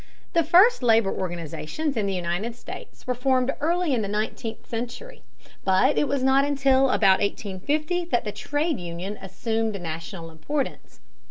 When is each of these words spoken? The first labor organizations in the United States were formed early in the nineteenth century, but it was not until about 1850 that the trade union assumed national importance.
The 0.33 0.43
first 0.43 0.81
labor 0.81 1.11
organizations 1.13 1.95
in 1.95 2.07
the 2.07 2.13
United 2.15 2.55
States 2.55 3.05
were 3.05 3.13
formed 3.13 3.53
early 3.61 3.93
in 3.93 4.01
the 4.01 4.07
nineteenth 4.07 4.65
century, 4.67 5.21
but 5.63 5.95
it 5.95 6.07
was 6.07 6.23
not 6.23 6.43
until 6.43 6.89
about 6.89 7.19
1850 7.19 8.05
that 8.05 8.23
the 8.25 8.31
trade 8.31 8.79
union 8.79 9.19
assumed 9.21 9.79
national 9.79 10.31
importance. 10.31 10.99